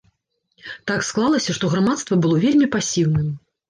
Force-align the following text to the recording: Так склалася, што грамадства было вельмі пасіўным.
Так 0.93 1.05
склалася, 1.11 1.51
што 1.59 1.71
грамадства 1.77 2.13
было 2.27 2.43
вельмі 2.49 2.75
пасіўным. 2.79 3.35